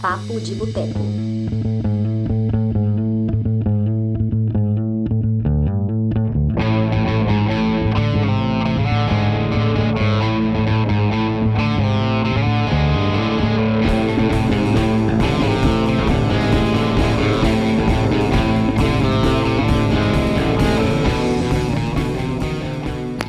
Papo 0.00 0.40
de 0.40 0.54
Boteco. 0.54 1.00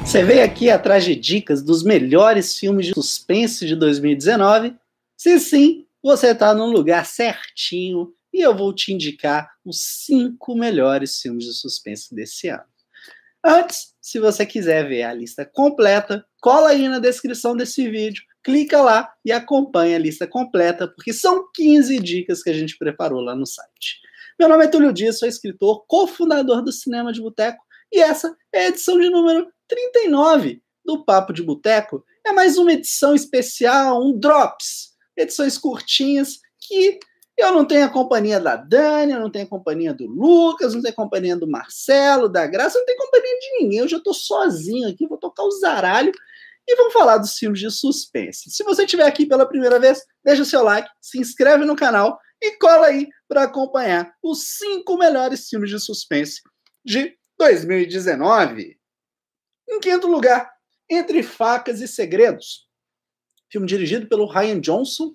Você 0.04 0.24
veio 0.24 0.44
aqui 0.44 0.70
atrás 0.70 1.06
de 1.06 1.16
dicas 1.16 1.62
dos 1.62 1.84
melhores 1.84 2.58
filmes 2.58 2.88
de 2.88 2.94
suspense 2.94 3.66
de 3.68 3.76
2019? 3.76 4.74
Se 5.16 5.40
sim, 5.40 5.87
você 6.08 6.28
está 6.28 6.54
no 6.54 6.68
lugar 6.68 7.06
certinho 7.06 8.14
e 8.34 8.40
eu 8.40 8.56
vou 8.56 8.74
te 8.74 8.94
indicar 8.94 9.50
os 9.66 9.82
cinco 10.06 10.56
melhores 10.56 11.20
filmes 11.20 11.44
de 11.44 11.54
suspense 11.54 12.16
desse 12.16 12.48
ano. 12.48 12.64
Antes, 13.44 13.94
se 14.02 14.18
você 14.18 14.46
quiser 14.46 14.88
ver 14.88 15.04
a 15.04 15.14
lista 15.14 15.46
completa, 15.46 16.26
cola 16.42 16.70
aí 16.70 16.88
na 16.88 17.00
descrição 17.00 17.58
desse 17.58 17.90
vídeo, 17.90 18.24
clica 18.42 18.82
lá 18.82 19.14
e 19.26 19.34
acompanha 19.34 19.98
a 19.98 20.00
lista 20.00 20.26
completa, 20.26 20.88
porque 20.88 21.12
são 21.12 21.46
15 21.54 22.00
dicas 22.00 22.42
que 22.42 22.50
a 22.50 22.54
gente 22.54 22.78
preparou 22.78 23.20
lá 23.20 23.36
no 23.36 23.46
site. 23.46 24.00
Meu 24.40 24.48
nome 24.48 24.64
é 24.64 24.68
Túlio 24.70 24.94
Dias, 24.94 25.20
sou 25.20 25.28
escritor, 25.28 25.86
cofundador 25.88 26.64
do 26.64 26.72
Cinema 26.72 27.12
de 27.12 27.22
Boteco, 27.22 27.62
e 27.92 28.00
essa 28.00 28.34
é 28.54 28.60
a 28.60 28.68
edição 28.70 28.98
de 28.98 29.10
número 29.10 29.52
39 29.68 30.62
do 30.86 31.04
Papo 31.04 31.34
de 31.34 31.44
Boteco. 31.44 32.06
É 32.26 32.32
mais 32.32 32.58
uma 32.58 32.72
edição 32.72 33.14
especial, 33.14 34.02
um 34.02 34.18
Drops. 34.18 34.96
Edições 35.18 35.58
curtinhas 35.58 36.40
que 36.60 37.00
eu 37.38 37.52
não 37.52 37.66
tenho 37.66 37.86
a 37.86 37.90
companhia 37.90 38.40
da 38.40 38.56
Dani, 38.56 39.12
eu 39.12 39.20
não 39.20 39.30
tenho 39.30 39.46
a 39.46 39.50
companhia 39.50 39.94
do 39.94 40.08
Lucas, 40.08 40.74
não 40.74 40.82
tenho 40.82 40.94
a 40.94 40.96
companhia 40.96 41.36
do 41.36 41.48
Marcelo, 41.48 42.30
da 42.30 42.48
Graça, 42.48 42.80
não 42.80 42.86
tenho 42.86 42.98
companhia 42.98 43.40
de 43.40 43.60
ninguém. 43.60 43.80
Eu 43.80 43.88
já 43.88 43.98
estou 43.98 44.14
sozinho 44.14 44.90
aqui, 44.90 45.08
vou 45.08 45.18
tocar 45.20 45.44
o 45.44 45.52
zaralho 45.52 46.12
e 46.68 46.76
vamos 46.76 46.94
falar 46.94 47.18
dos 47.18 47.38
filmes 47.38 47.60
de 47.60 47.70
suspense. 47.70 48.50
Se 48.50 48.64
você 48.64 48.84
estiver 48.84 49.06
aqui 49.06 49.26
pela 49.26 49.46
primeira 49.46 49.80
vez, 49.80 50.04
deixa 50.24 50.42
o 50.42 50.46
seu 50.46 50.64
like, 50.64 50.90
se 51.00 51.20
inscreve 51.20 51.64
no 51.64 51.76
canal 51.76 52.20
e 52.42 52.58
cola 52.58 52.88
aí 52.88 53.08
para 53.28 53.44
acompanhar 53.44 54.14
os 54.22 54.58
cinco 54.58 54.98
melhores 54.98 55.48
filmes 55.48 55.70
de 55.70 55.80
suspense 55.80 56.42
de 56.84 57.18
2019. 57.38 58.78
Em 59.70 59.80
quinto 59.80 60.08
lugar, 60.08 60.52
Entre 60.90 61.22
Facas 61.22 61.82
e 61.82 61.88
Segredos, 61.88 62.67
filme 63.50 63.68
dirigido 63.68 64.08
pelo 64.08 64.26
Ryan 64.26 64.60
Johnson 64.60 65.14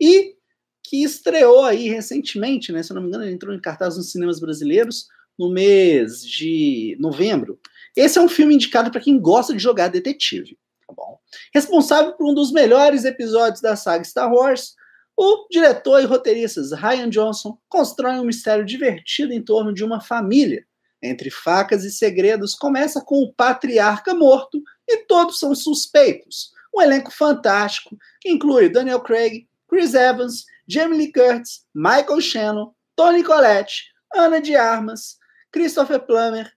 e 0.00 0.34
que 0.82 1.02
estreou 1.02 1.64
aí 1.64 1.88
recentemente, 1.88 2.72
né? 2.72 2.82
Se 2.82 2.92
não 2.92 3.02
me 3.02 3.08
engano, 3.08 3.24
ele 3.24 3.34
entrou 3.34 3.54
em 3.54 3.60
cartaz 3.60 3.96
nos 3.96 4.10
cinemas 4.10 4.40
brasileiros 4.40 5.06
no 5.38 5.50
mês 5.50 6.22
de 6.24 6.96
novembro. 6.98 7.58
Esse 7.96 8.18
é 8.18 8.22
um 8.22 8.28
filme 8.28 8.54
indicado 8.54 8.90
para 8.90 9.00
quem 9.00 9.18
gosta 9.18 9.52
de 9.52 9.58
jogar 9.58 9.88
detetive, 9.88 10.58
tá 10.86 10.92
bom? 10.94 11.18
Responsável 11.52 12.12
por 12.14 12.30
um 12.30 12.34
dos 12.34 12.52
melhores 12.52 13.04
episódios 13.04 13.60
da 13.60 13.76
saga 13.76 14.04
Star 14.04 14.32
Wars, 14.32 14.74
o 15.16 15.46
diretor 15.50 16.00
e 16.00 16.06
roteirista 16.06 16.62
Ryan 16.74 17.10
Johnson 17.10 17.58
constrói 17.68 18.14
um 18.14 18.24
mistério 18.24 18.64
divertido 18.64 19.32
em 19.32 19.42
torno 19.42 19.72
de 19.72 19.84
uma 19.84 20.00
família 20.00 20.64
entre 21.02 21.30
facas 21.30 21.84
e 21.84 21.90
segredos, 21.90 22.54
começa 22.54 23.00
com 23.00 23.22
o 23.22 23.32
patriarca 23.32 24.14
morto 24.14 24.62
e 24.86 24.98
todos 25.04 25.38
são 25.38 25.54
suspeitos. 25.54 26.52
Um 26.74 26.80
elenco 26.80 27.10
fantástico 27.10 27.96
que 28.20 28.30
inclui 28.30 28.68
Daniel 28.68 29.00
Craig, 29.00 29.46
Chris 29.68 29.94
Evans, 29.94 30.44
Jamie 30.68 30.98
Lee 30.98 31.12
Curtis, 31.12 31.64
Michael 31.74 32.20
Shannon, 32.20 32.72
Tony 32.96 33.22
Collette, 33.22 33.84
Ana 34.14 34.40
de 34.40 34.54
Armas, 34.56 35.16
Christopher 35.52 36.00
Plummer. 36.00 36.50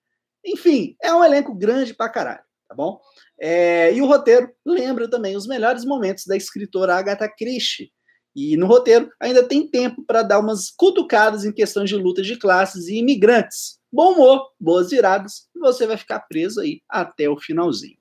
Enfim, 0.46 0.96
é 1.01 1.13
um 1.13 1.24
elenco 1.24 1.56
grande 1.56 1.94
pra 1.94 2.09
caralho, 2.09 2.44
tá 2.68 2.75
bom? 2.75 3.00
É, 3.40 3.94
e 3.94 4.01
o 4.01 4.06
roteiro 4.06 4.51
lembra 4.66 5.09
também 5.09 5.35
os 5.35 5.47
melhores 5.47 5.85
momentos 5.85 6.25
da 6.25 6.35
escritora 6.35 6.95
Agatha 6.95 7.30
Christie. 7.30 7.91
E 8.35 8.57
no 8.57 8.66
roteiro 8.66 9.09
ainda 9.19 9.44
tem 9.44 9.67
tempo 9.67 10.03
para 10.05 10.23
dar 10.23 10.39
umas 10.39 10.71
cutucadas 10.71 11.45
em 11.45 11.51
questões 11.51 11.89
de 11.89 11.95
luta 11.95 12.21
de 12.21 12.35
classes 12.35 12.88
e 12.88 12.97
imigrantes 12.97 13.77
bom 13.94 14.13
humor, 14.13 14.49
boas 14.59 14.89
viradas, 14.89 15.47
e 15.55 15.59
você 15.59 15.85
vai 15.85 15.97
ficar 15.97 16.21
preso 16.21 16.59
aí 16.59 16.81
até 16.89 17.29
o 17.29 17.39
finalzinho. 17.39 17.95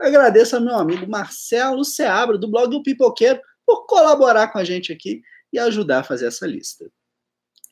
Agradeço 0.00 0.56
ao 0.56 0.62
meu 0.62 0.74
amigo 0.74 1.06
Marcelo 1.06 1.84
Seabra, 1.84 2.38
do 2.38 2.50
blog 2.50 2.70
do 2.70 2.82
Pipoqueiro, 2.82 3.38
por 3.66 3.84
colaborar 3.84 4.48
com 4.48 4.58
a 4.58 4.64
gente 4.64 4.90
aqui 4.90 5.20
e 5.52 5.58
ajudar 5.58 6.00
a 6.00 6.04
fazer 6.04 6.26
essa 6.26 6.46
lista. 6.46 6.90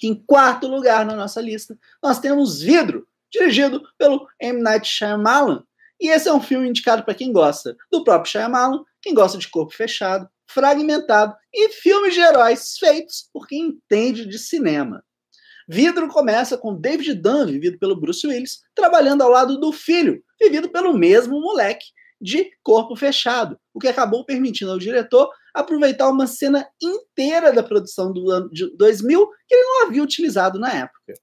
Em 0.03 0.15
quarto 0.15 0.67
lugar 0.67 1.07
na 1.07 1.17
nossa 1.17 1.41
lista, 1.41 1.79
nós 2.03 2.19
temos 2.19 2.61
Vidro, 2.61 3.07
dirigido 3.33 3.83
pelo 3.97 4.27
M. 4.39 4.61
Night 4.61 4.87
Shyamalan. 4.87 5.65
E 5.99 6.09
esse 6.09 6.29
é 6.29 6.35
um 6.35 6.43
filme 6.43 6.69
indicado 6.69 7.05
para 7.05 7.15
quem 7.15 7.33
gosta 7.33 7.75
do 7.91 8.05
próprio 8.05 8.31
Shyamalan, 8.31 8.85
quem 9.01 9.15
gosta 9.15 9.39
de 9.39 9.49
corpo 9.49 9.73
fechado, 9.73 10.29
fragmentado 10.53 11.35
e 11.53 11.71
filmes 11.71 12.15
de 12.15 12.21
heróis 12.21 12.77
feitos 12.79 13.29
por 13.33 13.47
quem 13.47 13.69
entende 13.69 14.27
de 14.27 14.39
cinema. 14.39 15.05
Vidro 15.69 16.09
começa 16.09 16.59
com 16.59 16.79
David 16.79 17.15
Dunn, 17.15 17.47
vivido 17.47 17.79
pelo 17.79 17.99
Bruce 17.99 18.27
Willis, 18.27 18.61
trabalhando 18.75 19.23
ao 19.23 19.31
lado 19.31 19.59
do 19.59 19.73
filho, 19.73 20.23
vivido 20.41 20.71
pelo 20.71 20.97
mesmo 20.97 21.41
moleque, 21.41 21.87
de 22.21 22.51
corpo 22.63 22.95
fechado, 22.95 23.59
o 23.75 23.81
que 23.81 23.89
acabou 23.89 24.25
permitindo 24.25 24.71
ao 24.71 24.79
diretor 24.79 25.29
aproveitar 25.53 26.09
uma 26.09 26.27
cena 26.27 26.67
inteira 26.81 27.53
da 27.53 27.63
produção 27.63 28.13
do 28.13 28.31
ano 28.31 28.49
de 28.51 28.75
2000 28.77 29.27
que 29.49 29.55
ele 29.55 29.65
não 29.65 29.87
havia 29.87 30.03
utilizado 30.03 30.59
na 30.59 30.73
época. 30.73 31.15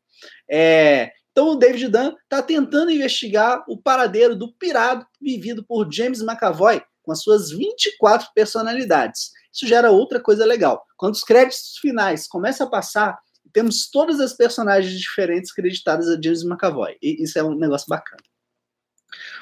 É, 0.49 1.11
então 1.31 1.51
o 1.51 1.55
David 1.55 1.87
Dunn 1.87 2.13
está 2.23 2.41
tentando 2.41 2.91
investigar 2.91 3.63
o 3.67 3.81
paradeiro 3.81 4.35
do 4.35 4.53
pirado 4.53 5.05
vivido 5.21 5.63
por 5.65 5.91
James 5.91 6.21
McAvoy, 6.21 6.81
com 7.09 7.13
as 7.13 7.23
suas 7.23 7.49
24 7.49 8.29
personalidades. 8.35 9.31
Isso 9.51 9.65
gera 9.65 9.89
outra 9.89 10.21
coisa 10.21 10.45
legal. 10.45 10.85
Quando 10.95 11.15
os 11.15 11.23
créditos 11.23 11.79
finais 11.81 12.27
começam 12.27 12.67
a 12.67 12.69
passar 12.69 13.17
temos 13.51 13.89
todas 13.89 14.19
as 14.19 14.33
personagens 14.33 14.93
diferentes 14.99 15.51
creditadas 15.51 16.07
a 16.07 16.19
James 16.21 16.43
McAvoy. 16.43 16.95
E 17.01 17.23
isso 17.23 17.39
é 17.39 17.43
um 17.43 17.55
negócio 17.55 17.87
bacana. 17.89 18.21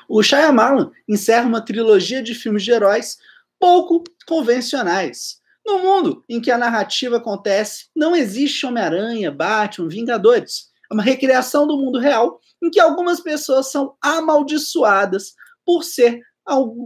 O 0.08 0.24
Shyamalan 0.24 0.92
encerra 1.10 1.46
uma 1.46 1.60
trilogia 1.60 2.24
de 2.24 2.34
filmes 2.34 2.64
de 2.64 2.72
heróis 2.72 3.18
pouco 3.60 4.06
convencionais. 4.26 5.42
No 5.66 5.80
mundo 5.80 6.24
em 6.30 6.40
que 6.40 6.50
a 6.50 6.58
narrativa 6.58 7.18
acontece, 7.18 7.88
não 7.94 8.16
existe 8.16 8.66
Homem-Aranha, 8.66 9.30
Batman, 9.30 9.90
Vingadores. 9.90 10.70
É 10.90 10.94
uma 10.94 11.04
recriação 11.04 11.68
do 11.68 11.76
mundo 11.76 12.00
real 12.00 12.40
em 12.64 12.70
que 12.70 12.80
algumas 12.80 13.20
pessoas 13.20 13.70
são 13.70 13.98
amaldiçoadas 14.02 15.34
por 15.66 15.84
ser, 15.84 16.22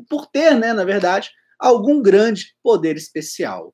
por 0.09 0.27
ter, 0.27 0.55
né, 0.55 0.73
na 0.73 0.83
verdade, 0.83 1.29
algum 1.59 2.01
grande 2.01 2.55
poder 2.63 2.97
especial. 2.97 3.73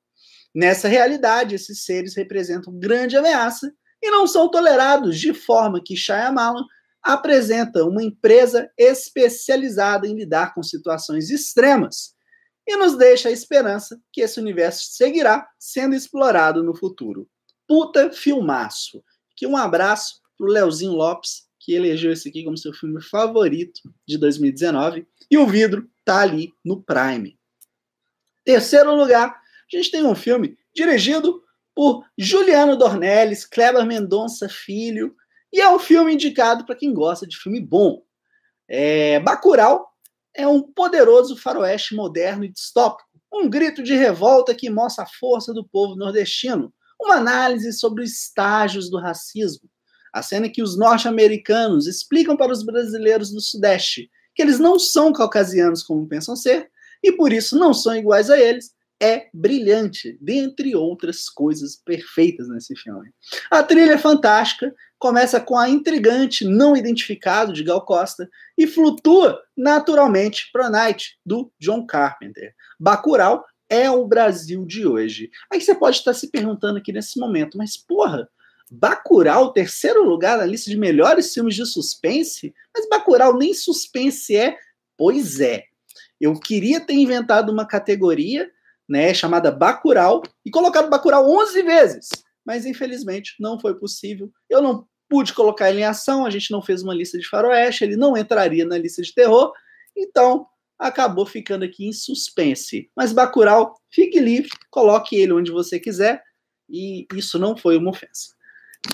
Nessa 0.54 0.88
realidade, 0.88 1.54
esses 1.54 1.84
seres 1.84 2.14
representam 2.16 2.78
grande 2.78 3.16
ameaça 3.16 3.72
e 4.02 4.10
não 4.10 4.26
são 4.26 4.50
tolerados, 4.50 5.18
de 5.18 5.32
forma 5.32 5.82
que 5.84 5.96
Shyamalan 5.96 6.64
apresenta 7.02 7.84
uma 7.84 8.02
empresa 8.02 8.70
especializada 8.76 10.06
em 10.06 10.14
lidar 10.14 10.54
com 10.54 10.62
situações 10.62 11.30
extremas 11.30 12.14
e 12.66 12.76
nos 12.76 12.96
deixa 12.98 13.30
a 13.30 13.32
esperança 13.32 13.98
que 14.12 14.20
esse 14.20 14.38
universo 14.38 14.92
seguirá 14.92 15.48
sendo 15.58 15.94
explorado 15.94 16.62
no 16.62 16.76
futuro. 16.76 17.26
Puta 17.66 18.12
filmaço. 18.12 19.02
Que 19.34 19.46
um 19.46 19.56
abraço 19.56 20.20
pro 20.36 20.48
Leozinho 20.48 20.92
Lopes, 20.92 21.48
que 21.58 21.72
elegeu 21.72 22.12
esse 22.12 22.28
aqui 22.28 22.44
como 22.44 22.58
seu 22.58 22.72
filme 22.74 23.00
favorito 23.02 23.80
de 24.06 24.18
2019, 24.18 25.06
e 25.30 25.36
o 25.36 25.46
vidro 25.46 25.88
tá 26.04 26.20
ali 26.20 26.52
no 26.64 26.82
Prime. 26.82 27.38
Terceiro 28.44 28.94
lugar, 28.94 29.28
a 29.30 29.76
gente 29.76 29.90
tem 29.90 30.02
um 30.04 30.14
filme 30.14 30.56
dirigido 30.74 31.42
por 31.74 32.04
Juliano 32.16 32.76
Dornelles, 32.76 33.44
Kleber 33.44 33.84
Mendonça 33.84 34.48
Filho, 34.48 35.14
e 35.52 35.60
é 35.60 35.70
um 35.70 35.78
filme 35.78 36.14
indicado 36.14 36.64
para 36.64 36.74
quem 36.74 36.92
gosta 36.92 37.26
de 37.26 37.36
filme 37.36 37.60
bom. 37.60 38.02
É, 38.68 39.20
Bacurau 39.20 39.88
é 40.34 40.46
um 40.46 40.62
poderoso 40.62 41.36
faroeste 41.36 41.94
moderno 41.94 42.44
e 42.44 42.52
distópico, 42.52 43.08
um 43.32 43.48
grito 43.48 43.82
de 43.82 43.94
revolta 43.94 44.54
que 44.54 44.70
mostra 44.70 45.04
a 45.04 45.08
força 45.08 45.52
do 45.52 45.66
povo 45.66 45.94
nordestino, 45.94 46.72
uma 47.00 47.16
análise 47.16 47.72
sobre 47.72 48.02
os 48.02 48.10
estágios 48.12 48.90
do 48.90 48.98
racismo. 48.98 49.68
A 50.12 50.22
cena 50.22 50.48
que 50.48 50.62
os 50.62 50.76
norte-americanos 50.76 51.86
explicam 51.86 52.36
para 52.36 52.52
os 52.52 52.64
brasileiros 52.64 53.30
do 53.30 53.40
Sudeste 53.40 54.10
que 54.38 54.42
eles 54.42 54.60
não 54.60 54.78
são 54.78 55.12
caucasianos 55.12 55.82
como 55.82 56.06
pensam 56.06 56.36
ser 56.36 56.70
e 57.02 57.10
por 57.10 57.32
isso 57.32 57.58
não 57.58 57.74
são 57.74 57.96
iguais 57.96 58.30
a 58.30 58.38
eles, 58.38 58.72
é 59.02 59.26
brilhante, 59.34 60.16
dentre 60.20 60.76
outras 60.76 61.28
coisas 61.28 61.74
perfeitas 61.74 62.48
nesse 62.48 62.76
filme. 62.76 63.10
A 63.50 63.64
trilha 63.64 63.94
é 63.94 63.98
fantástica, 63.98 64.72
começa 64.96 65.40
com 65.40 65.58
a 65.58 65.68
intrigante 65.68 66.44
Não 66.44 66.76
Identificado 66.76 67.52
de 67.52 67.64
Gal 67.64 67.84
Costa 67.84 68.30
e 68.56 68.64
flutua 68.64 69.42
naturalmente 69.56 70.50
para 70.52 70.70
Night 70.70 71.18
do 71.26 71.52
John 71.58 71.84
Carpenter. 71.84 72.54
Bacurau 72.78 73.44
é 73.68 73.90
o 73.90 74.06
Brasil 74.06 74.64
de 74.64 74.86
hoje. 74.86 75.30
Aí 75.52 75.60
você 75.60 75.74
pode 75.74 75.96
estar 75.96 76.14
se 76.14 76.30
perguntando 76.30 76.78
aqui 76.78 76.92
nesse 76.92 77.18
momento, 77.18 77.58
mas 77.58 77.76
porra, 77.76 78.28
Bacurau, 78.70 79.52
terceiro 79.52 80.02
lugar 80.04 80.38
na 80.38 80.44
lista 80.44 80.70
de 80.70 80.76
melhores 80.76 81.32
filmes 81.32 81.54
de 81.54 81.64
suspense? 81.66 82.54
Mas 82.74 82.88
Bacurau 82.88 83.36
nem 83.36 83.54
suspense 83.54 84.36
é? 84.36 84.56
Pois 84.96 85.40
é. 85.40 85.64
Eu 86.20 86.38
queria 86.38 86.80
ter 86.80 86.94
inventado 86.94 87.50
uma 87.50 87.66
categoria, 87.66 88.50
né, 88.88 89.14
chamada 89.14 89.50
Bacurau 89.50 90.22
e 90.44 90.50
colocado 90.50 90.90
Bacurau 90.90 91.28
11 91.28 91.62
vezes, 91.62 92.08
mas 92.44 92.66
infelizmente 92.66 93.34
não 93.38 93.60
foi 93.60 93.74
possível. 93.74 94.30
Eu 94.48 94.60
não 94.60 94.86
pude 95.08 95.32
colocar 95.32 95.70
ele 95.70 95.80
em 95.80 95.84
ação, 95.84 96.26
a 96.26 96.30
gente 96.30 96.50
não 96.50 96.60
fez 96.60 96.82
uma 96.82 96.94
lista 96.94 97.18
de 97.18 97.28
faroeste, 97.28 97.84
ele 97.84 97.96
não 97.96 98.16
entraria 98.16 98.64
na 98.64 98.76
lista 98.76 99.00
de 99.02 99.14
terror, 99.14 99.52
então 99.96 100.46
acabou 100.78 101.24
ficando 101.26 101.64
aqui 101.64 101.86
em 101.86 101.92
suspense. 101.92 102.90
Mas 102.94 103.12
Bacurau, 103.12 103.74
fique 103.90 104.20
livre, 104.20 104.50
coloque 104.70 105.16
ele 105.16 105.32
onde 105.32 105.50
você 105.50 105.80
quiser, 105.80 106.22
e 106.68 107.06
isso 107.14 107.38
não 107.38 107.56
foi 107.56 107.76
uma 107.76 107.90
ofensa. 107.90 108.37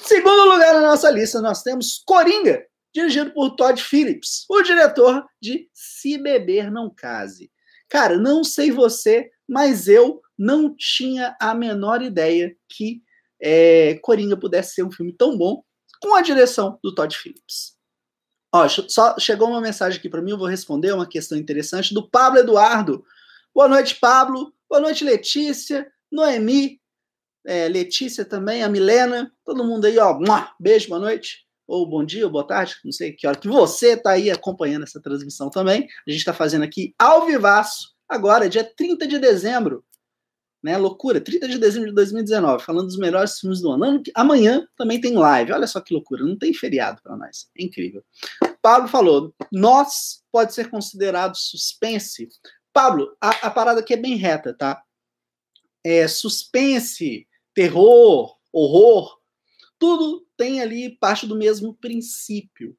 Segundo 0.02 0.50
lugar 0.50 0.74
na 0.74 0.80
nossa 0.80 1.10
lista, 1.10 1.40
nós 1.40 1.62
temos 1.62 2.02
Coringa, 2.06 2.64
dirigido 2.94 3.32
por 3.32 3.50
Todd 3.50 3.82
Phillips, 3.82 4.44
o 4.48 4.62
diretor 4.62 5.24
de 5.40 5.68
Se 5.72 6.16
Beber 6.16 6.70
Não 6.70 6.88
Case. 6.88 7.50
Cara, 7.88 8.16
não 8.16 8.42
sei 8.42 8.70
você, 8.70 9.30
mas 9.48 9.88
eu 9.88 10.22
não 10.38 10.74
tinha 10.74 11.36
a 11.40 11.54
menor 11.54 12.02
ideia 12.02 12.56
que 12.68 13.02
é, 13.40 13.98
Coringa 14.02 14.36
pudesse 14.36 14.74
ser 14.74 14.82
um 14.82 14.90
filme 14.90 15.12
tão 15.12 15.36
bom 15.36 15.62
com 16.00 16.14
a 16.14 16.22
direção 16.22 16.78
do 16.82 16.94
Todd 16.94 17.16
Phillips. 17.16 17.74
Ó, 18.52 18.68
só 18.68 19.18
chegou 19.18 19.48
uma 19.48 19.60
mensagem 19.60 19.98
aqui 19.98 20.08
para 20.08 20.22
mim, 20.22 20.30
eu 20.30 20.38
vou 20.38 20.46
responder 20.46 20.92
uma 20.92 21.08
questão 21.08 21.36
interessante 21.36 21.92
do 21.92 22.08
Pablo 22.08 22.38
Eduardo. 22.38 23.04
Boa 23.54 23.68
noite, 23.68 23.96
Pablo. 23.96 24.52
Boa 24.68 24.80
noite, 24.80 25.04
Letícia, 25.04 25.90
Noemi, 26.10 26.80
é, 27.46 27.68
Letícia 27.68 28.24
também, 28.24 28.62
a 28.62 28.68
Milena, 28.68 29.32
todo 29.44 29.64
mundo 29.64 29.86
aí, 29.86 29.98
ó. 29.98 30.18
Beijo, 30.58 30.88
boa 30.88 31.00
noite. 31.00 31.44
Ou 31.66 31.88
bom 31.88 32.04
dia, 32.04 32.26
ou 32.26 32.30
boa 32.30 32.46
tarde, 32.46 32.76
não 32.84 32.92
sei 32.92 33.12
que 33.12 33.26
hora 33.26 33.38
que 33.38 33.48
você 33.48 33.92
está 33.92 34.10
aí 34.10 34.30
acompanhando 34.30 34.82
essa 34.82 35.00
transmissão 35.00 35.48
também. 35.48 35.88
A 36.06 36.10
gente 36.10 36.20
está 36.20 36.34
fazendo 36.34 36.62
aqui 36.62 36.94
ao 36.98 37.26
vivaço, 37.26 37.94
agora, 38.08 38.48
dia 38.48 38.64
30 38.64 39.06
de 39.06 39.18
dezembro. 39.18 39.84
Né, 40.62 40.78
loucura, 40.78 41.20
30 41.20 41.46
de 41.46 41.58
dezembro 41.58 41.90
de 41.90 41.94
2019, 41.94 42.64
falando 42.64 42.86
dos 42.86 42.96
melhores 42.96 43.38
filmes 43.38 43.60
do 43.60 43.70
ano. 43.70 44.02
Amanhã 44.14 44.66
também 44.78 44.98
tem 44.98 45.14
live, 45.14 45.52
olha 45.52 45.66
só 45.66 45.78
que 45.78 45.92
loucura, 45.92 46.24
não 46.24 46.38
tem 46.38 46.54
feriado 46.54 47.02
para 47.02 47.14
nós, 47.18 47.50
é 47.58 47.62
incrível. 47.62 48.02
Pablo 48.62 48.88
falou, 48.88 49.34
nós 49.52 50.22
pode 50.32 50.54
ser 50.54 50.70
considerado 50.70 51.36
suspense. 51.36 52.28
Pablo, 52.72 53.14
a, 53.20 53.28
a 53.46 53.50
parada 53.50 53.80
aqui 53.80 53.92
é 53.92 53.98
bem 53.98 54.16
reta, 54.16 54.54
tá? 54.54 54.82
É 55.84 56.08
suspense, 56.08 57.26
terror, 57.54 58.36
horror, 58.52 59.18
tudo 59.78 60.26
tem 60.36 60.60
ali 60.60 60.90
parte 60.90 61.26
do 61.26 61.36
mesmo 61.36 61.74
princípio. 61.74 62.76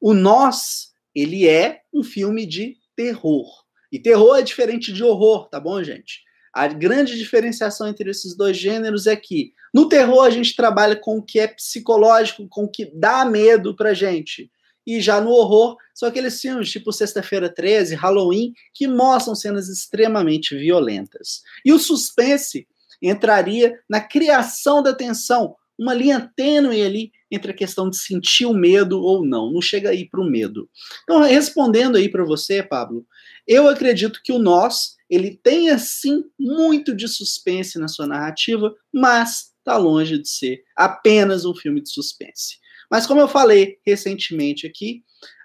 O 0.00 0.12
Nós, 0.12 0.92
ele 1.14 1.48
é 1.48 1.82
um 1.92 2.02
filme 2.02 2.44
de 2.44 2.76
terror. 2.94 3.64
E 3.90 3.98
terror 3.98 4.36
é 4.36 4.42
diferente 4.42 4.92
de 4.92 5.02
horror, 5.02 5.48
tá 5.48 5.58
bom, 5.58 5.82
gente? 5.82 6.22
A 6.52 6.68
grande 6.68 7.18
diferenciação 7.18 7.88
entre 7.88 8.10
esses 8.10 8.36
dois 8.36 8.56
gêneros 8.56 9.06
é 9.06 9.16
que 9.16 9.52
no 9.72 9.88
terror 9.88 10.24
a 10.24 10.30
gente 10.30 10.54
trabalha 10.54 10.94
com 10.94 11.18
o 11.18 11.22
que 11.22 11.40
é 11.40 11.48
psicológico, 11.48 12.46
com 12.48 12.64
o 12.64 12.70
que 12.70 12.86
dá 12.94 13.24
medo 13.24 13.74
pra 13.74 13.94
gente. 13.94 14.50
E 14.86 15.00
já 15.00 15.20
no 15.20 15.30
horror, 15.30 15.76
são 15.94 16.08
aqueles 16.08 16.40
filmes 16.40 16.70
tipo 16.70 16.92
Sexta-feira 16.92 17.48
13, 17.48 17.94
Halloween, 17.94 18.52
que 18.72 18.86
mostram 18.86 19.34
cenas 19.34 19.68
extremamente 19.68 20.56
violentas. 20.56 21.42
E 21.64 21.72
o 21.72 21.78
suspense 21.78 22.68
entraria 23.00 23.78
na 23.88 24.00
criação 24.00 24.82
da 24.82 24.94
tensão, 24.94 25.54
uma 25.78 25.92
linha 25.92 26.30
tênue 26.36 26.82
ali 26.82 27.12
entre 27.30 27.50
a 27.50 27.54
questão 27.54 27.90
de 27.90 27.96
sentir 27.96 28.46
o 28.46 28.54
medo 28.54 29.00
ou 29.00 29.24
não, 29.24 29.52
não 29.52 29.60
chega 29.60 29.90
aí 29.90 30.08
para 30.08 30.20
o 30.20 30.30
medo. 30.30 30.68
Então, 31.02 31.22
respondendo 31.22 31.96
aí 31.96 32.08
para 32.08 32.24
você, 32.24 32.62
Pablo, 32.62 33.04
eu 33.46 33.68
acredito 33.68 34.20
que 34.22 34.32
o 34.32 34.38
nós, 34.38 34.96
ele 35.10 35.38
tem 35.42 35.70
assim 35.70 36.24
muito 36.38 36.94
de 36.94 37.08
suspense 37.08 37.78
na 37.78 37.88
sua 37.88 38.06
narrativa, 38.06 38.74
mas 38.92 39.52
está 39.58 39.76
longe 39.76 40.18
de 40.18 40.28
ser 40.28 40.62
apenas 40.76 41.44
um 41.44 41.54
filme 41.54 41.80
de 41.80 41.90
suspense. 41.90 42.58
Mas 42.90 43.06
como 43.06 43.20
eu 43.20 43.28
falei 43.28 43.78
recentemente 43.84 44.66
aqui, 44.66 45.02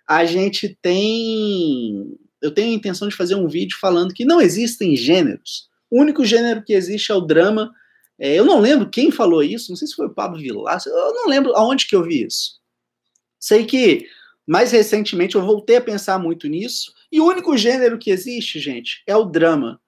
a 0.08 0.26
gente 0.26 0.78
tem 0.82 2.18
eu 2.42 2.52
tenho 2.52 2.72
a 2.72 2.76
intenção 2.76 3.08
de 3.08 3.16
fazer 3.16 3.36
um 3.36 3.48
vídeo 3.48 3.78
falando 3.80 4.14
que 4.14 4.24
não 4.24 4.40
existem 4.40 4.96
gêneros. 4.96 5.69
O 5.90 6.00
único 6.00 6.26
gênero 6.26 6.64
que 6.64 6.74
existe 6.74 7.12
é 7.12 7.16
o 7.16 7.22
drama. 7.22 7.74
É, 8.18 8.36
eu 8.36 8.46
não 8.46 8.60
lembro 8.60 8.90
quem 8.90 9.12
falou 9.12 9.42
isso, 9.42 9.72
não 9.72 9.78
sei 9.78 9.88
se 9.88 9.96
foi 9.96 10.08
o 10.08 10.14
Pablo 10.14 10.40
Vilas, 10.40 10.86
eu 10.86 11.14
não 11.14 11.28
lembro 11.28 11.56
aonde 11.56 11.88
que 11.88 11.96
eu 11.96 12.04
vi 12.04 12.26
isso. 12.26 12.60
Sei 13.40 13.66
que 13.66 14.06
mais 14.46 14.72
recentemente 14.72 15.36
eu 15.36 15.46
voltei 15.46 15.78
a 15.78 15.82
pensar 15.82 16.20
muito 16.20 16.48
nisso, 16.48 16.94
e 17.12 17.22
o 17.22 17.26
único 17.26 17.56
gênero 17.56 17.98
que 17.98 18.10
existe, 18.10 18.60
gente, 18.60 19.04
é 19.08 19.16
o 19.16 19.26
drama. 19.26 19.80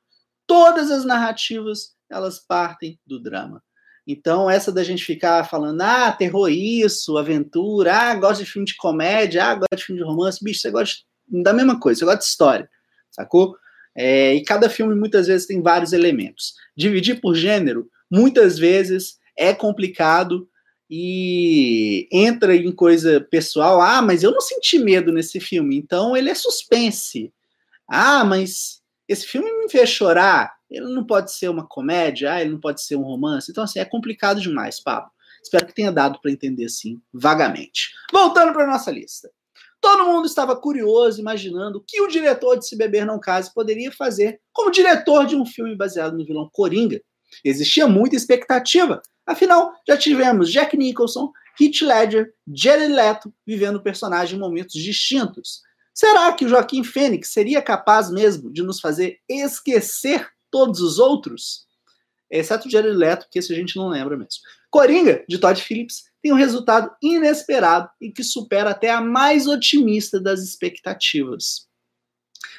Todas 0.47 0.89
as 0.91 1.03
narrativas, 1.03 1.95
elas 2.09 2.39
partem 2.39 2.99
do 3.05 3.19
drama. 3.19 3.61
Então, 4.05 4.49
essa 4.49 4.71
da 4.71 4.83
gente 4.83 5.03
ficar 5.03 5.47
falando, 5.47 5.81
ah, 5.81 6.11
terror 6.11 6.49
isso, 6.49 7.17
aventura, 7.17 7.93
ah, 7.93 8.15
gosto 8.15 8.43
de 8.43 8.49
filme 8.49 8.65
de 8.65 8.75
comédia, 8.75 9.45
ah, 9.45 9.55
gosto 9.55 9.77
de 9.77 9.83
filme 9.83 10.01
de 10.01 10.07
romance, 10.07 10.43
bicho, 10.43 10.61
você 10.61 10.71
gosta 10.71 10.95
da 11.27 11.53
mesma 11.53 11.79
coisa, 11.79 11.99
você 11.99 12.05
gosta 12.05 12.19
de 12.19 12.25
história, 12.25 12.69
sacou? 13.09 13.55
É, 13.95 14.33
e 14.33 14.43
cada 14.43 14.69
filme 14.69 14.95
muitas 14.95 15.27
vezes 15.27 15.47
tem 15.47 15.61
vários 15.61 15.93
elementos. 15.93 16.53
Dividir 16.75 17.19
por 17.19 17.35
gênero 17.35 17.89
muitas 18.09 18.57
vezes 18.57 19.17
é 19.37 19.53
complicado 19.53 20.47
e 20.89 22.07
entra 22.11 22.55
em 22.55 22.71
coisa 22.71 23.21
pessoal. 23.21 23.81
Ah, 23.81 24.01
mas 24.01 24.23
eu 24.23 24.31
não 24.31 24.41
senti 24.41 24.77
medo 24.77 25.11
nesse 25.11 25.39
filme, 25.39 25.77
então 25.77 26.15
ele 26.17 26.29
é 26.29 26.35
suspense. 26.35 27.33
Ah, 27.87 28.23
mas 28.25 28.81
esse 29.07 29.25
filme 29.25 29.51
me 29.59 29.69
fez 29.69 29.89
chorar. 29.89 30.53
Ele 30.69 30.93
não 30.93 31.05
pode 31.05 31.33
ser 31.33 31.49
uma 31.49 31.65
comédia, 31.67 32.33
ah, 32.33 32.41
ele 32.41 32.51
não 32.51 32.59
pode 32.59 32.81
ser 32.81 32.95
um 32.95 33.03
romance. 33.03 33.51
Então, 33.51 33.63
assim, 33.63 33.79
é 33.79 33.85
complicado 33.85 34.39
demais, 34.39 34.79
Pablo. 34.79 35.11
Espero 35.43 35.65
que 35.65 35.73
tenha 35.73 35.91
dado 35.91 36.19
para 36.21 36.31
entender 36.31 36.65
assim, 36.65 37.01
vagamente. 37.13 37.91
Voltando 38.11 38.53
para 38.53 38.67
nossa 38.67 38.91
lista. 38.91 39.29
Todo 39.81 40.05
mundo 40.05 40.27
estava 40.27 40.55
curioso, 40.55 41.19
imaginando 41.19 41.79
o 41.79 41.83
que 41.85 41.99
o 41.99 42.07
diretor 42.07 42.57
de 42.57 42.67
Se 42.67 42.77
Beber 42.77 43.03
Não 43.03 43.19
Case 43.19 43.51
poderia 43.51 43.91
fazer 43.91 44.39
como 44.53 44.69
diretor 44.69 45.25
de 45.25 45.35
um 45.35 45.43
filme 45.43 45.75
baseado 45.75 46.15
no 46.15 46.23
vilão 46.23 46.47
Coringa. 46.53 47.01
Existia 47.43 47.87
muita 47.87 48.15
expectativa. 48.15 49.01
Afinal, 49.25 49.73
já 49.87 49.97
tivemos 49.97 50.51
Jack 50.51 50.77
Nicholson, 50.77 51.31
Heath 51.59 51.81
Ledger, 51.81 52.33
Jared 52.53 52.93
Leto 52.93 53.33
vivendo 53.45 53.77
o 53.77 53.83
personagem 53.83 54.37
em 54.37 54.39
momentos 54.39 54.75
distintos. 54.75 55.61
Será 55.93 56.31
que 56.33 56.45
o 56.45 56.47
Joaquim 56.47 56.83
Fênix 56.83 57.33
seria 57.33 57.61
capaz 57.61 58.11
mesmo 58.11 58.51
de 58.51 58.61
nos 58.61 58.79
fazer 58.79 59.17
esquecer 59.27 60.27
todos 60.51 60.79
os 60.79 60.99
outros? 60.99 61.65
Exceto 62.29 62.67
o 62.67 62.71
Jared 62.71 62.95
Leto, 62.95 63.27
que 63.29 63.39
esse 63.39 63.51
a 63.51 63.55
gente 63.55 63.75
não 63.75 63.89
lembra 63.89 64.15
mesmo. 64.15 64.41
Coringa, 64.69 65.23
de 65.27 65.37
Todd 65.37 65.61
Phillips, 65.61 66.03
tem 66.21 66.31
um 66.31 66.35
resultado 66.35 66.91
inesperado 67.01 67.89
e 67.99 68.11
que 68.11 68.23
supera 68.23 68.71
até 68.71 68.89
a 68.89 69.01
mais 69.01 69.47
otimista 69.47 70.19
das 70.19 70.41
expectativas. 70.41 71.67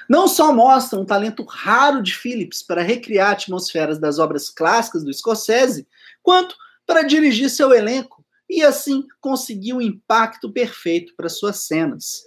Não 0.09 0.26
só 0.26 0.52
mostra 0.52 0.99
um 0.99 1.04
talento 1.07 1.45
raro 1.45 2.02
de 2.02 2.14
Phillips 2.14 2.62
para 2.62 2.83
recriar 2.83 3.33
atmosferas 3.33 3.99
das 3.99 4.19
obras 4.19 4.50
clássicas 4.50 5.04
do 5.04 5.12
Scorsese, 5.12 5.87
quanto 6.23 6.57
para 6.87 7.02
dirigir 7.02 7.49
seu 7.49 7.73
elenco 7.73 8.25
e 8.49 8.62
assim 8.62 9.07
conseguir 9.21 9.73
o 9.73 9.76
um 9.76 9.81
impacto 9.81 10.52
perfeito 10.52 11.14
para 11.16 11.28
suas 11.28 11.64
cenas. 11.64 12.23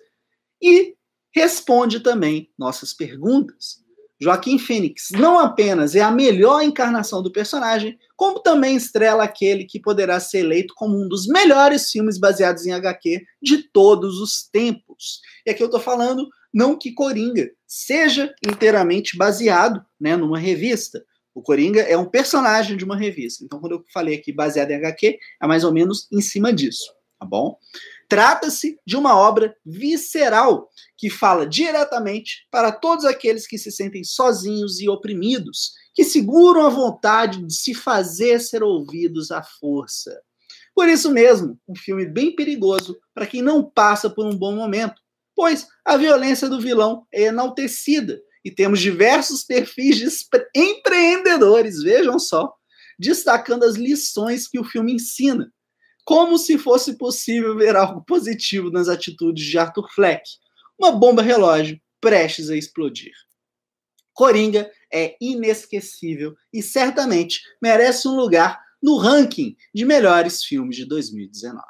E 0.61 0.95
responde 1.31 1.99
também 1.99 2.51
nossas 2.57 2.93
perguntas. 2.93 3.84
Joaquim 4.22 4.57
Phoenix 4.57 5.10
não 5.12 5.38
apenas 5.38 5.95
é 5.95 6.01
a 6.01 6.12
melhor 6.12 6.62
encarnação 6.62 7.22
do 7.22 7.31
personagem, 7.31 7.98
como 8.15 8.39
também 8.39 8.75
estrela 8.75 9.24
aquele 9.24 9.65
que 9.65 9.79
poderá 9.79 10.19
ser 10.19 10.39
eleito 10.39 10.74
como 10.75 10.98
um 10.98 11.07
dos 11.07 11.27
melhores 11.27 11.91
filmes 11.91 12.17
baseados 12.17 12.65
em 12.65 12.72
HQ 12.72 13.25
de 13.41 13.63
todos 13.72 14.19
os 14.19 14.48
tempos. 14.50 15.19
E 15.45 15.51
aqui 15.51 15.62
eu 15.62 15.67
estou 15.67 15.81
falando 15.81 16.27
não 16.53 16.77
que 16.77 16.93
Coringa 16.93 17.51
seja 17.67 18.34
inteiramente 18.48 19.17
baseado 19.17 19.86
né, 20.00 20.15
numa 20.15 20.39
revista. 20.39 21.03
O 21.34 21.41
Coringa 21.41 21.81
é 21.81 21.98
um 21.98 22.05
personagem 22.05 22.77
de 22.77 22.86
uma 22.86 22.95
revista. 22.95 23.43
Então, 23.43 23.60
quando 23.60 23.74
eu 23.74 23.84
falei 23.93 24.15
aqui 24.15 24.31
baseado 24.31 24.72
em 24.72 24.75
HQ, 24.75 25.19
é 25.41 25.48
mais 25.48 25.65
ou 25.65 25.74
menos 25.74 26.07
em 26.10 26.22
cima 26.22 26.53
disso, 26.53 26.93
tá 27.19 27.25
bom? 27.25 27.57
Trata-se 28.07 28.77
de 28.85 28.95
uma 28.95 29.17
obra 29.17 29.55
visceral 29.65 30.69
que 30.97 31.09
fala 31.09 31.47
diretamente 31.47 32.47
para 32.51 32.71
todos 32.71 33.03
aqueles 33.03 33.47
que 33.47 33.57
se 33.57 33.71
sentem 33.71 34.03
sozinhos 34.03 34.79
e 34.79 34.88
oprimidos, 34.88 35.71
que 35.93 36.03
seguram 36.03 36.65
a 36.65 36.69
vontade 36.69 37.43
de 37.45 37.53
se 37.53 37.74
fazer 37.74 38.39
ser 38.39 38.62
ouvidos 38.62 39.31
à 39.31 39.41
força. 39.41 40.21
Por 40.75 40.89
isso 40.89 41.09
mesmo, 41.09 41.57
um 41.67 41.75
filme 41.75 42.05
bem 42.05 42.35
perigoso 42.35 42.97
para 43.13 43.25
quem 43.25 43.41
não 43.41 43.63
passa 43.63 44.09
por 44.09 44.25
um 44.25 44.38
bom 44.38 44.53
momento, 44.53 45.01
pois 45.35 45.67
a 45.83 45.97
violência 45.97 46.50
do 46.50 46.59
vilão 46.59 47.07
é 47.12 47.24
enaltecida 47.24 48.21
e 48.43 48.51
temos 48.51 48.79
diversos 48.79 49.43
perfis 49.43 49.95
de 49.95 50.07
empreendedores, 50.53 51.81
vejam 51.81 52.19
só, 52.19 52.53
destacando 53.00 53.63
as 53.63 53.75
lições 53.75 54.47
que 54.47 54.59
o 54.59 54.63
filme 54.63 54.93
ensina, 54.93 55.51
como 56.05 56.38
se 56.38 56.57
fosse 56.57 56.97
possível 56.97 57.57
ver 57.57 57.75
algo 57.75 58.05
positivo 58.05 58.69
nas 58.69 58.88
atitudes 58.88 59.43
de 59.43 59.57
Arthur 59.57 59.89
Fleck, 59.91 60.24
uma 60.79 60.91
bomba 60.91 61.24
relógio 61.24 61.81
prestes 62.00 62.50
a 62.51 62.55
explodir. 62.55 63.12
Coringa 64.13 64.71
é 64.93 65.17
inesquecível 65.19 66.35
e 66.53 66.62
certamente 66.62 67.41
merece 67.62 68.07
um 68.07 68.15
lugar 68.15 68.62
no 68.81 68.97
ranking 68.97 69.57
de 69.74 69.83
melhores 69.83 70.43
filmes 70.43 70.75
de 70.75 70.85
2019. 70.85 71.65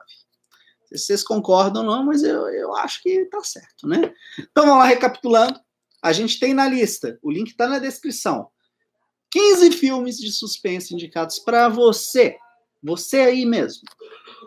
Se 0.85 0.97
vocês 0.97 1.23
concordam 1.23 1.83
ou 1.83 1.89
não, 1.89 2.05
mas 2.05 2.21
eu, 2.21 2.47
eu 2.49 2.75
acho 2.75 3.01
que 3.01 3.25
tá 3.25 3.41
certo, 3.41 3.87
né? 3.87 4.13
Então 4.37 4.65
vamos 4.65 4.79
lá, 4.79 4.85
recapitulando. 4.85 5.59
A 6.03 6.11
gente 6.11 6.39
tem 6.39 6.53
na 6.53 6.67
lista, 6.67 7.17
o 7.23 7.31
link 7.31 7.49
está 7.49 7.67
na 7.67 7.79
descrição, 7.79 8.49
15 9.31 9.71
filmes 9.71 10.17
de 10.17 10.31
suspense 10.31 10.93
indicados 10.93 11.39
para 11.39 11.67
você, 11.67 12.37
você 12.83 13.21
aí 13.21 13.45
mesmo. 13.45 13.81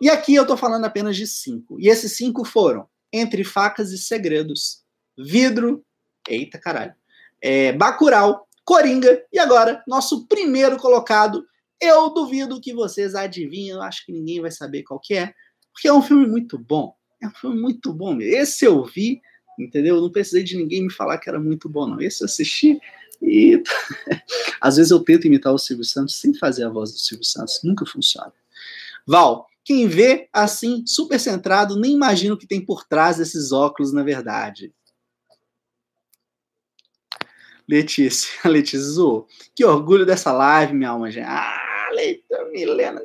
E 0.01 0.09
aqui 0.09 0.35
eu 0.35 0.47
tô 0.47 0.57
falando 0.57 0.85
apenas 0.85 1.17
de 1.17 1.27
cinco. 1.27 1.79
E 1.81 1.89
esses 1.89 2.17
cinco 2.17 2.45
foram 2.45 2.89
Entre 3.13 3.45
Facas 3.45 3.91
e 3.91 3.99
Segredos, 3.99 4.83
Vidro, 5.17 5.85
eita 6.29 6.59
caralho, 6.59 6.95
é, 7.41 7.73
Bacurau, 7.73 8.47
Coringa 8.65 9.23
e 9.33 9.39
agora 9.39 9.83
nosso 9.87 10.27
primeiro 10.27 10.77
colocado. 10.77 11.47
Eu 11.81 12.11
duvido 12.11 12.61
que 12.61 12.73
vocês 12.73 13.15
adivinhem, 13.15 13.71
eu 13.71 13.83
acho 13.83 14.05
que 14.05 14.13
ninguém 14.13 14.41
vai 14.41 14.51
saber 14.51 14.83
qual 14.83 15.01
que 15.01 15.15
é, 15.15 15.33
porque 15.73 15.89
é 15.89 15.93
um 15.93 16.03
filme 16.03 16.27
muito 16.27 16.59
bom. 16.59 16.95
É 17.21 17.27
um 17.27 17.33
filme 17.33 17.61
muito 17.61 17.93
bom. 17.93 18.21
Esse 18.21 18.65
eu 18.65 18.85
vi, 18.85 19.21
entendeu? 19.59 19.97
Eu 19.97 20.03
não 20.03 20.11
precisei 20.11 20.43
de 20.43 20.57
ninguém 20.57 20.83
me 20.83 20.93
falar 20.93 21.19
que 21.19 21.29
era 21.29 21.39
muito 21.39 21.69
bom, 21.69 21.87
não. 21.87 22.01
Esse 22.01 22.23
eu 22.23 22.27
assisti 22.27 22.81
e 23.23 23.63
às 24.61 24.77
vezes 24.77 24.91
eu 24.91 25.01
tento 25.01 25.27
imitar 25.27 25.53
o 25.53 25.59
Silvio 25.59 25.85
Santos 25.85 26.17
sem 26.17 26.35
fazer 26.35 26.65
a 26.65 26.69
voz 26.69 26.93
do 26.93 26.99
Silvio 26.99 27.25
Santos, 27.25 27.61
nunca 27.65 27.85
funciona. 27.87 28.33
Val, 29.07 29.48
quem 29.69 29.87
vê 29.87 30.31
assim, 30.33 30.83
super 30.87 31.21
centrado, 31.21 31.79
nem 31.79 31.93
imagina 31.93 32.33
o 32.33 32.39
que 32.39 32.47
tem 32.47 32.65
por 32.65 32.87
trás 32.87 33.19
desses 33.19 33.53
óculos, 33.53 33.93
na 33.93 34.03
verdade. 34.03 34.73
Letícia, 37.69 38.31
Letícia 38.49 38.81
zoou. 38.81 39.27
Que 39.55 39.67
orgulho 39.67 40.07
dessa 40.07 40.33
live, 40.33 40.73
minha 40.73 40.89
alma, 40.89 41.11
gente. 41.11 41.27
Ah, 41.29 41.91
Leita, 41.93 42.47
Milena. 42.51 43.03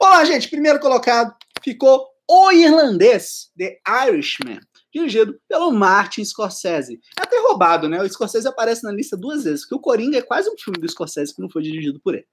Olá, 0.00 0.24
gente. 0.24 0.48
Primeiro 0.48 0.78
colocado 0.78 1.34
ficou 1.60 2.06
o 2.30 2.52
irlandês, 2.52 3.50
The 3.58 3.80
Irishman 4.06 4.60
dirigido 4.94 5.36
pelo 5.48 5.72
Martin 5.72 6.24
Scorsese. 6.24 7.00
É 7.18 7.22
até 7.22 7.36
roubado, 7.40 7.88
né? 7.88 8.00
O 8.00 8.08
Scorsese 8.08 8.46
aparece 8.46 8.84
na 8.84 8.92
lista 8.92 9.16
duas 9.16 9.42
vezes, 9.42 9.62
porque 9.62 9.74
o 9.74 9.80
Coringa 9.80 10.18
é 10.18 10.22
quase 10.22 10.48
um 10.48 10.56
filme 10.56 10.78
do 10.78 10.88
Scorsese 10.88 11.34
que 11.34 11.42
não 11.42 11.50
foi 11.50 11.62
dirigido 11.62 12.00
por 12.00 12.14
ele. 12.14 12.26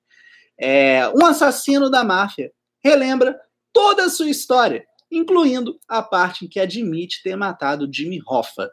É, 0.59 1.09
um 1.09 1.25
assassino 1.25 1.89
da 1.89 2.03
máfia 2.03 2.51
relembra 2.83 3.39
toda 3.73 4.05
a 4.05 4.09
sua 4.09 4.29
história, 4.29 4.85
incluindo 5.11 5.79
a 5.87 6.01
parte 6.01 6.45
em 6.45 6.47
que 6.47 6.59
admite 6.59 7.21
ter 7.23 7.35
matado 7.35 7.89
Jimmy 7.91 8.21
Hoffa. 8.27 8.69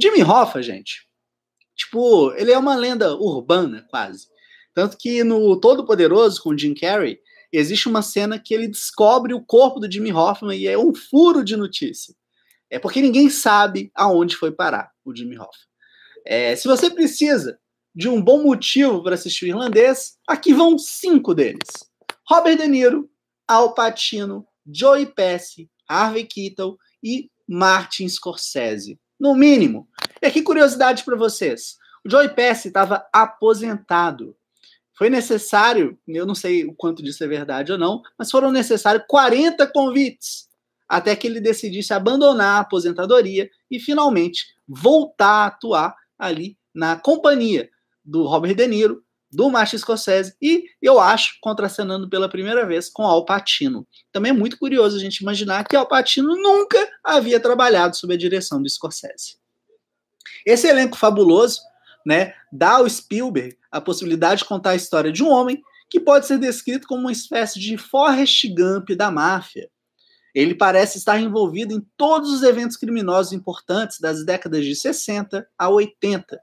Jimmy 0.00 0.22
Hoffa, 0.22 0.62
gente, 0.62 1.06
tipo, 1.74 2.32
ele 2.32 2.52
é 2.52 2.58
uma 2.58 2.74
lenda 2.74 3.14
urbana, 3.14 3.86
quase. 3.90 4.26
Tanto 4.74 4.96
que 4.98 5.24
no 5.24 5.58
Todo 5.58 5.86
Poderoso, 5.86 6.42
com 6.42 6.56
Jim 6.56 6.74
Carrey, 6.74 7.18
existe 7.52 7.88
uma 7.88 8.02
cena 8.02 8.38
que 8.38 8.52
ele 8.52 8.68
descobre 8.68 9.32
o 9.32 9.42
corpo 9.42 9.80
do 9.80 9.90
Jimmy 9.90 10.12
Hoffman 10.12 10.58
e 10.58 10.66
é 10.66 10.78
um 10.78 10.94
furo 10.94 11.42
de 11.42 11.56
notícia. 11.56 12.14
É 12.68 12.78
porque 12.78 13.00
ninguém 13.00 13.30
sabe 13.30 13.90
aonde 13.94 14.36
foi 14.36 14.50
parar 14.50 14.90
o 15.04 15.14
Jimmy 15.14 15.38
Hoffa. 15.38 15.66
É, 16.26 16.56
se 16.56 16.66
você 16.66 16.90
precisa 16.90 17.58
de 17.94 18.08
um 18.08 18.20
bom 18.20 18.42
motivo 18.42 19.02
para 19.02 19.14
assistir 19.14 19.46
o 19.46 19.48
irlandês, 19.48 20.18
aqui 20.26 20.52
vão 20.52 20.76
cinco 20.76 21.34
deles: 21.34 21.68
Robert 22.28 22.56
De 22.56 22.66
Niro, 22.66 23.08
Al 23.46 23.74
Pacino, 23.74 24.46
Joey 24.66 25.06
Pesci, 25.06 25.70
Harvey 25.88 26.24
Keitel 26.24 26.76
e 27.02 27.30
Martin 27.48 28.08
Scorsese. 28.08 28.98
No 29.18 29.34
mínimo. 29.34 29.88
E 30.20 30.26
aqui 30.26 30.42
curiosidade 30.42 31.04
para 31.04 31.16
vocês: 31.16 31.76
o 32.04 32.10
Joey 32.10 32.28
Pesci 32.28 32.68
estava 32.68 33.06
aposentado. 33.12 34.36
Foi 34.96 35.10
necessário, 35.10 35.98
eu 36.08 36.24
não 36.24 36.34
sei 36.34 36.64
o 36.64 36.74
quanto 36.74 37.02
disso 37.02 37.22
é 37.22 37.26
verdade 37.26 37.70
ou 37.70 37.78
não, 37.78 38.02
mas 38.18 38.30
foram 38.30 38.50
necessários 38.50 39.04
40 39.06 39.66
convites 39.66 40.48
até 40.88 41.14
que 41.14 41.26
ele 41.26 41.40
decidisse 41.40 41.92
abandonar 41.92 42.56
a 42.56 42.60
aposentadoria 42.60 43.50
e 43.70 43.78
finalmente 43.78 44.46
voltar 44.66 45.44
a 45.44 45.46
atuar 45.46 45.96
ali 46.18 46.56
na 46.74 46.96
companhia 46.96 47.68
do 48.04 48.24
Robert 48.26 48.54
De 48.54 48.66
Niro, 48.66 49.02
do 49.36 49.50
Martin 49.50 49.76
Scorsese 49.76 50.34
e, 50.40 50.64
eu 50.80 50.98
acho, 50.98 51.36
contracenando 51.42 52.08
pela 52.08 52.28
primeira 52.28 52.64
vez 52.64 52.88
com 52.88 53.02
Al 53.02 53.24
Pacino. 53.26 53.86
Também 54.10 54.30
é 54.30 54.34
muito 54.34 54.58
curioso 54.58 54.96
a 54.96 55.00
gente 55.00 55.18
imaginar 55.18 55.64
que 55.64 55.76
Al 55.76 55.86
Pacino 55.86 56.34
nunca 56.34 56.78
havia 57.04 57.38
trabalhado 57.38 57.94
sob 57.94 58.14
a 58.14 58.16
direção 58.16 58.62
do 58.62 58.68
Scorsese. 58.68 59.36
Esse 60.44 60.66
elenco 60.66 60.96
fabuloso 60.96 61.60
né, 62.04 62.32
dá 62.50 62.76
ao 62.76 62.88
Spielberg 62.88 63.56
a 63.70 63.80
possibilidade 63.80 64.38
de 64.38 64.48
contar 64.48 64.70
a 64.70 64.76
história 64.76 65.12
de 65.12 65.22
um 65.22 65.28
homem 65.28 65.62
que 65.90 66.00
pode 66.00 66.26
ser 66.26 66.38
descrito 66.38 66.86
como 66.86 67.02
uma 67.02 67.12
espécie 67.12 67.60
de 67.60 67.76
Forrest 67.76 68.48
Gump 68.48 68.90
da 68.96 69.10
máfia, 69.10 69.68
ele 70.36 70.54
parece 70.54 70.98
estar 70.98 71.18
envolvido 71.18 71.72
em 71.72 71.80
todos 71.96 72.30
os 72.30 72.42
eventos 72.42 72.76
criminosos 72.76 73.32
importantes 73.32 73.98
das 73.98 74.22
décadas 74.22 74.66
de 74.66 74.76
60 74.76 75.48
a 75.56 75.68
80. 75.70 76.38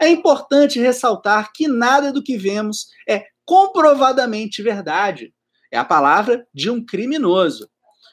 É 0.00 0.08
importante 0.08 0.78
ressaltar 0.78 1.52
que 1.52 1.66
nada 1.66 2.12
do 2.12 2.22
que 2.22 2.36
vemos 2.36 2.88
é 3.08 3.26
comprovadamente 3.44 4.62
verdade. 4.62 5.34
É 5.72 5.78
a 5.78 5.84
palavra 5.84 6.46
de 6.54 6.70
um 6.70 6.84
criminoso. 6.84 7.68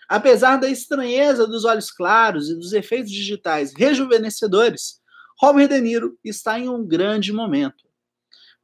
Apesar 0.08 0.58
da 0.58 0.70
estranheza 0.70 1.48
dos 1.48 1.66
olhos 1.66 1.92
claros 1.92 2.50
e 2.50 2.56
dos 2.56 2.74
efeitos 2.74 3.12
digitais 3.12 3.74
rejuvenescedores, 3.76 5.00
Robert 5.40 5.68
De 5.68 5.82
Niro 5.82 6.18
está 6.24 6.60
em 6.60 6.70
um 6.70 6.86
grande 6.86 7.34
momento. 7.34 7.86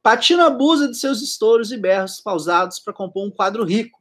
Patino 0.02 0.42
abusa 0.42 0.88
de 0.88 0.96
seus 0.96 1.22
estouros 1.22 1.70
e 1.70 1.76
berros 1.76 2.20
pausados 2.20 2.80
para 2.80 2.92
compor 2.92 3.26
um 3.26 3.30
quadro 3.30 3.64
rico, 3.64 4.00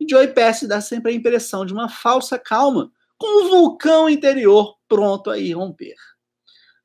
e 0.00 0.06
Joey 0.08 0.28
Pesci 0.28 0.66
dá 0.66 0.80
sempre 0.80 1.12
a 1.12 1.14
impressão 1.14 1.66
de 1.66 1.72
uma 1.72 1.88
falsa 1.88 2.38
calma, 2.38 2.90
com 3.16 3.44
um 3.44 3.48
vulcão 3.48 4.08
interior 4.08 4.76
pronto 4.88 5.30
a 5.30 5.38
irromper. 5.38 5.96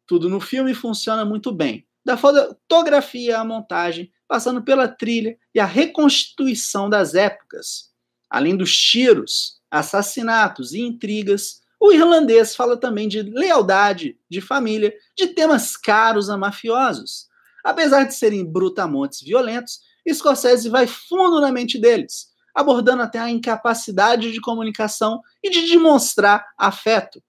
Tudo 0.10 0.28
no 0.28 0.42
filme 0.42 0.74
funciona 0.74 1.24
muito 1.24 1.52
bem, 1.52 1.86
da 2.04 2.18
fotografia 2.18 3.38
à 3.38 3.46
montagem, 3.46 4.12
passando 4.28 4.60
pela 4.60 4.88
trilha 4.88 5.38
e 5.54 5.60
a 5.60 5.66
reconstituição 5.68 6.90
das 6.90 7.14
épocas. 7.14 7.92
Além 8.28 8.58
dos 8.58 8.76
tiros, 8.76 9.60
assassinatos 9.70 10.74
e 10.74 10.82
intrigas, 10.82 11.62
o 11.80 11.94
irlandês 11.94 12.56
fala 12.56 12.76
também 12.76 13.08
de 13.08 13.22
lealdade, 13.22 14.18
de 14.28 14.42
família, 14.42 14.92
de 15.16 15.28
temas 15.28 15.78
caros 15.78 16.28
a 16.28 16.36
mafiosos. 16.36 17.28
Apesar 17.64 18.06
de 18.06 18.16
serem 18.16 18.44
brutamontes 18.44 19.22
violentos, 19.22 19.80
Scorsese 20.12 20.70
vai 20.70 20.88
fundo 20.88 21.40
na 21.40 21.52
mente 21.52 21.78
deles, 21.78 22.30
abordando 22.56 23.04
até 23.04 23.20
a 23.20 23.30
incapacidade 23.30 24.32
de 24.32 24.42
comunicação 24.42 25.22
e 25.44 25.52
de 25.52 25.70
demonstrar 25.70 26.48
afeto. 26.58 27.22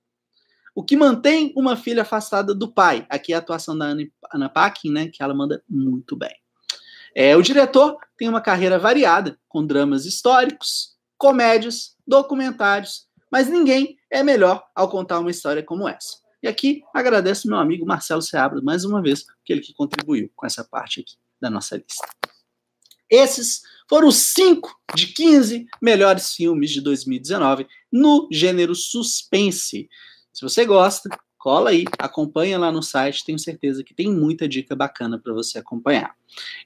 O 0.74 0.82
que 0.84 0.96
mantém 0.96 1.52
uma 1.56 1.76
filha 1.76 2.02
afastada 2.02 2.54
do 2.54 2.72
pai. 2.72 3.06
Aqui 3.08 3.32
é 3.32 3.36
a 3.36 3.38
atuação 3.38 3.76
da 3.76 3.94
Ana 4.32 4.48
Paquin, 4.48 4.90
né, 4.90 5.08
que 5.08 5.22
ela 5.22 5.34
manda 5.34 5.62
muito 5.68 6.16
bem. 6.16 6.34
É, 7.14 7.36
o 7.36 7.42
diretor 7.42 7.96
tem 8.16 8.28
uma 8.28 8.40
carreira 8.40 8.78
variada, 8.78 9.38
com 9.48 9.66
dramas 9.66 10.06
históricos, 10.06 10.96
comédias, 11.18 11.96
documentários, 12.06 13.06
mas 13.30 13.48
ninguém 13.48 13.96
é 14.10 14.22
melhor 14.22 14.64
ao 14.74 14.88
contar 14.88 15.18
uma 15.18 15.30
história 15.30 15.62
como 15.62 15.88
essa. 15.88 16.18
E 16.42 16.48
aqui 16.48 16.82
agradeço 16.94 17.48
meu 17.48 17.58
amigo 17.58 17.84
Marcelo 17.84 18.22
Seabra 18.22 18.62
mais 18.62 18.84
uma 18.84 19.02
vez, 19.02 19.24
que 19.44 19.52
ele 19.52 19.60
que 19.60 19.74
contribuiu 19.74 20.30
com 20.34 20.46
essa 20.46 20.64
parte 20.64 21.00
aqui 21.00 21.16
da 21.40 21.50
nossa 21.50 21.76
lista. 21.76 22.08
Esses 23.10 23.62
foram 23.88 24.08
os 24.08 24.16
5 24.34 24.72
de 24.94 25.08
15 25.08 25.66
melhores 25.82 26.32
filmes 26.32 26.70
de 26.70 26.80
2019 26.80 27.66
no 27.92 28.28
gênero 28.30 28.74
suspense. 28.74 29.88
Se 30.32 30.42
você 30.42 30.64
gosta, 30.64 31.08
cola 31.38 31.70
aí, 31.70 31.84
acompanha 31.98 32.58
lá 32.58 32.70
no 32.70 32.82
site, 32.82 33.24
tenho 33.24 33.38
certeza 33.38 33.82
que 33.82 33.94
tem 33.94 34.12
muita 34.12 34.48
dica 34.48 34.76
bacana 34.76 35.18
para 35.18 35.32
você 35.32 35.58
acompanhar. 35.58 36.14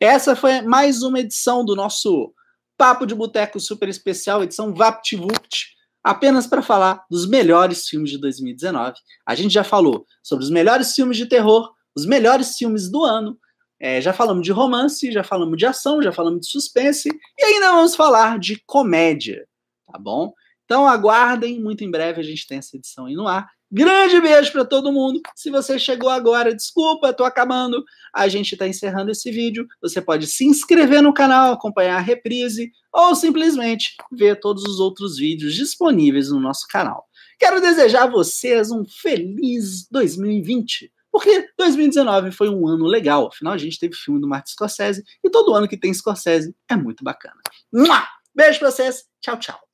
Essa 0.01 0.37
foi 0.37 0.61
mais 0.61 1.03
uma 1.03 1.21
edição 1.21 1.65
do 1.65 1.75
nosso 1.75 2.35
Papo 2.77 3.07
de 3.07 3.15
Boteco 3.15 3.61
super 3.61 3.89
especial, 3.89 4.43
edição 4.43 4.75
VaptVupt, 4.75 5.75
apenas 6.03 6.47
para 6.47 6.61
falar 6.61 7.05
dos 7.11 7.27
melhores 7.27 7.89
filmes 7.89 8.11
de 8.11 8.19
2019. 8.19 8.95
A 9.25 9.35
gente 9.35 9.53
já 9.53 9.65
falou 9.65 10.05
sobre 10.23 10.45
os 10.45 10.51
melhores 10.51 10.93
filmes 10.93 11.17
de 11.17 11.27
terror, 11.27 11.73
os 11.95 12.05
melhores 12.05 12.57
filmes 12.57 12.91
do 12.91 13.05
ano, 13.05 13.39
é, 13.81 14.01
já 14.01 14.13
falamos 14.13 14.45
de 14.45 14.53
romance, 14.53 15.13
já 15.13 15.23
falamos 15.23 15.57
de 15.57 15.67
ação, 15.67 16.03
já 16.03 16.13
falamos 16.13 16.41
de 16.41 16.51
suspense, 16.51 17.09
e 17.39 17.45
ainda 17.45 17.73
vamos 17.73 17.95
falar 17.95 18.39
de 18.39 18.61
comédia, 18.67 19.47
tá 19.87 19.99
bom? 19.99 20.33
Então 20.65 20.87
aguardem, 20.87 21.61
muito 21.61 21.85
em 21.85 21.91
breve 21.91 22.21
a 22.21 22.25
gente 22.25 22.47
tem 22.47 22.59
essa 22.59 22.77
edição 22.77 23.07
aí 23.07 23.15
no 23.15 23.29
ar. 23.29 23.49
Grande 23.71 24.21
beijo 24.21 24.53
para 24.53 24.65
todo 24.65 24.93
mundo. 24.93 25.21
Se 25.35 25.51
você 25.51 25.79
chegou 25.79 26.09
agora, 26.09 26.55
desculpa, 26.55 27.13
tô 27.13 27.25
acabando. 27.25 27.85
A 28.15 28.29
gente 28.29 28.53
está 28.53 28.69
encerrando 28.69 29.11
esse 29.11 29.31
vídeo. 29.33 29.67
Você 29.83 30.01
pode 30.01 30.29
se 30.29 30.45
inscrever 30.45 31.03
no 31.03 31.13
canal, 31.13 31.53
acompanhar 31.53 31.97
a 31.97 32.01
reprise 32.01 32.71
ou 32.93 33.17
simplesmente 33.17 33.97
ver 34.13 34.39
todos 34.39 34.63
os 34.63 34.79
outros 34.79 35.17
vídeos 35.17 35.55
disponíveis 35.55 36.31
no 36.31 36.39
nosso 36.39 36.69
canal. 36.69 37.05
Quero 37.37 37.61
desejar 37.61 38.05
a 38.05 38.11
vocês 38.11 38.71
um 38.71 38.85
feliz 38.85 39.89
2020. 39.91 40.93
Porque 41.11 41.49
2019 41.59 42.31
foi 42.33 42.49
um 42.49 42.67
ano 42.69 42.87
legal. 42.87 43.27
Afinal, 43.27 43.55
a 43.55 43.59
gente 43.59 43.79
teve 43.79 43.95
filme 43.95 44.21
do 44.21 44.29
Martin 44.29 44.53
Scorsese 44.53 45.03
e 45.23 45.31
todo 45.31 45.55
ano 45.55 45.69
que 45.69 45.77
tem 45.77 45.93
Scorsese 45.93 46.55
é 46.69 46.77
muito 46.77 47.03
bacana. 47.03 47.41
Beijo 48.35 48.59
pra 48.59 48.71
vocês. 48.71 49.05
Tchau, 49.21 49.37
tchau. 49.37 49.74